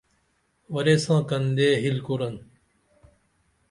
ورے 0.73 0.95
ساں 1.03 1.21
کندے 1.29 1.67
ہِل 1.81 1.97
کُرن 2.05 2.35